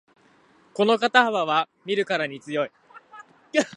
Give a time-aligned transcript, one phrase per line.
[0.73, 2.71] この肩幅は見るからに強い